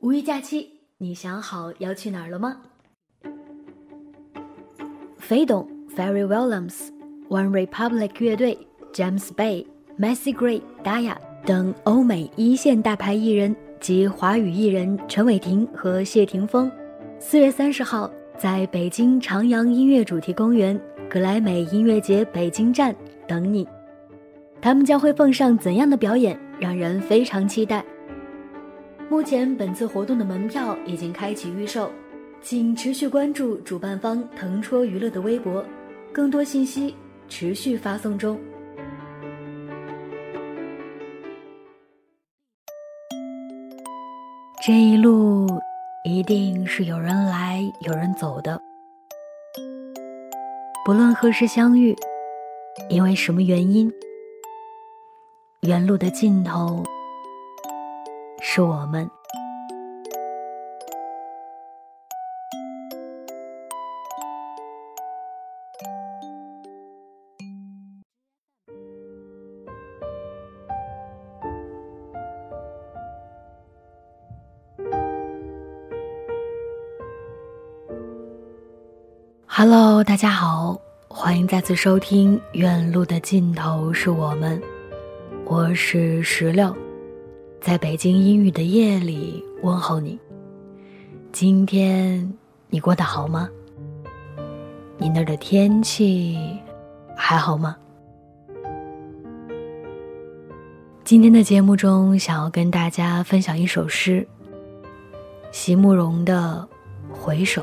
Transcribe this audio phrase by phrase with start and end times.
[0.00, 2.56] 五一假期，你想好要去哪儿了吗？
[5.18, 6.90] 飞董、Ferry Williams、
[7.28, 8.56] One Republic 乐队、
[8.92, 9.66] James Bay、
[9.98, 16.70] Macy Gray、Daya 等欧美一线大牌艺人及华语艺人陈伟霆和谢霆锋，
[17.18, 18.08] 四月三十号
[18.38, 20.80] 在北京长阳音乐主题公园
[21.10, 22.94] 格莱美音乐节北京站
[23.26, 23.66] 等你。
[24.60, 27.84] 他们将会奉上怎样的表演，让人非常期待。
[29.10, 31.90] 目前本次活动的门票已经开启预售，
[32.42, 35.64] 请持续关注主办方腾戳娱乐的微博，
[36.12, 36.94] 更多信息
[37.26, 38.38] 持续发送中。
[44.66, 45.48] 这一路
[46.04, 48.60] 一定是有人来有人走的，
[50.84, 51.96] 不论何时相遇，
[52.90, 53.90] 因为什么原因，
[55.62, 56.84] 原路的尽头。
[58.40, 59.08] 是我们。
[79.46, 84.60] Hello，大家好，欢迎再次收听《远路的尽头是我们》，
[85.44, 86.72] 我是石榴。
[87.60, 90.18] 在北京阴雨的夜里问候你，
[91.32, 92.32] 今天
[92.70, 93.48] 你过得好吗？
[94.96, 96.38] 你那儿的天气
[97.16, 97.76] 还好吗？
[101.04, 104.26] 今天的节目中，想要跟大家分享一首诗，
[105.50, 106.66] 席慕容的
[107.14, 107.62] 《回首》。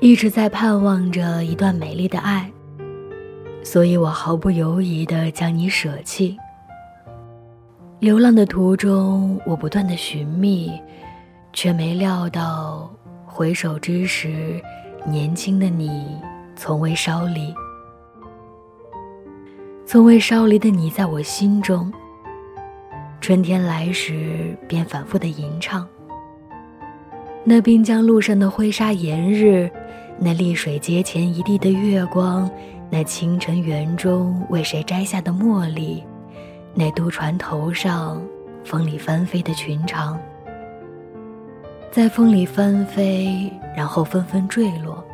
[0.00, 2.50] 一直在盼望着一段美丽的爱，
[3.62, 6.36] 所以我毫不犹豫的将你舍弃。
[8.02, 10.72] 流浪的途中，我不断的寻觅，
[11.52, 12.90] 却没料到
[13.24, 14.60] 回首之时，
[15.06, 16.20] 年轻的你
[16.56, 17.54] 从未稍离。
[19.86, 21.92] 从未稍离的你，在我心中。
[23.20, 25.86] 春天来时，便反复的吟唱。
[27.44, 29.70] 那滨江路上的灰沙炎日，
[30.18, 32.50] 那丽水街前一地的月光，
[32.90, 36.02] 那清晨园中为谁摘下的茉莉。
[36.74, 38.22] 那渡船头上，
[38.64, 40.18] 风里翻飞的裙长，
[41.90, 45.04] 在风里翻飞，然后纷纷坠落。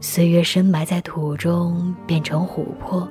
[0.00, 3.08] 岁月深埋在土中，变成琥珀。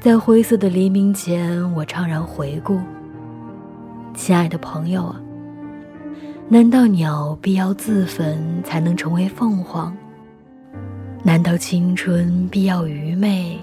[0.00, 2.80] 在灰色的黎明前，我怅然回顾。
[4.14, 5.20] 亲爱的朋友啊，
[6.48, 9.94] 难道鸟必要自焚才能成为凤凰？
[11.22, 13.58] 难道青春必要愚昧？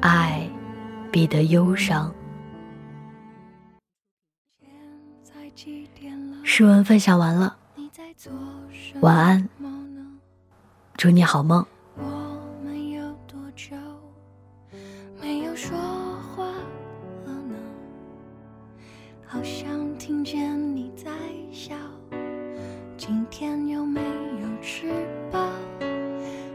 [0.00, 0.47] 爱？
[1.18, 2.14] 必得忧伤。
[6.44, 7.56] 诗文分享完了，
[9.00, 9.48] 晚安，
[10.96, 12.04] 祝你好梦我
[12.62, 13.74] 们有多久
[15.20, 15.76] 没有说
[16.36, 16.52] 话。
[19.26, 21.10] 好像听见你在
[21.50, 21.74] 笑，
[22.96, 25.50] 今天有没有吃饱？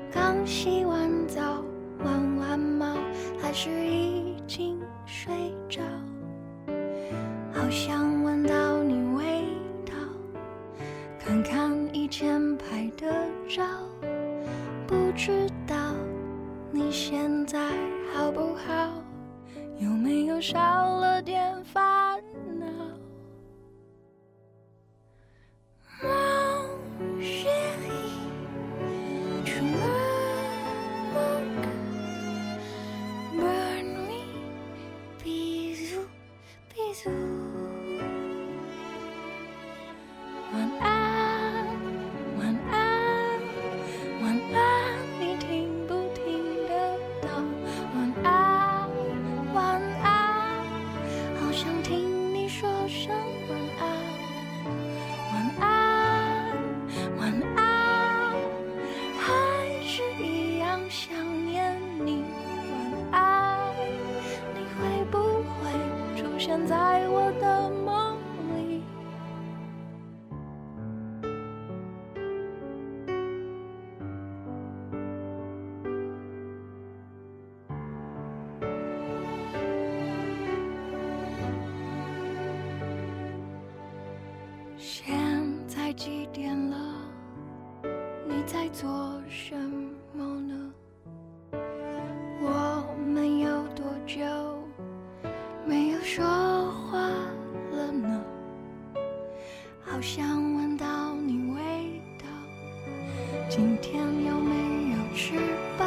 [0.10, 1.62] 刚洗完澡，
[2.00, 2.96] 玩完猫，
[3.42, 4.33] 还是一。
[4.48, 5.34] 经睡
[5.70, 5.82] 着，
[7.54, 9.44] 好想闻到你味
[9.86, 9.94] 道，
[11.20, 13.64] 看看以前拍的照，
[14.86, 15.76] 不知道
[16.72, 17.60] 你现在
[18.14, 18.92] 好不好，
[19.78, 21.93] 有没有少了点烦
[37.04, 37.33] too.
[66.46, 68.20] 现在我的梦
[68.58, 68.84] 里，
[84.78, 85.16] 现
[85.66, 86.78] 在几点了？
[88.28, 89.83] 你在做什么
[99.94, 102.26] 好想闻到你味道。
[103.48, 104.56] 今天有没
[104.90, 105.36] 有吃
[105.78, 105.86] 饱？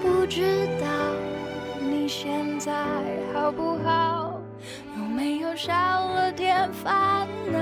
[0.00, 0.86] 不知道
[1.80, 2.72] 你现在
[3.34, 4.40] 好不好？
[4.96, 7.58] 有没有少了点烦恼？